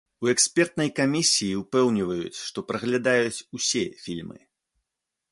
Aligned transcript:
У 0.25 0.29
экспертнай 0.33 0.87
камісіі 0.99 1.59
ўпэўніваюць, 1.61 2.39
што 2.45 2.63
праглядаюць 2.69 3.43
усе 3.59 3.83
фільмы. 4.07 4.39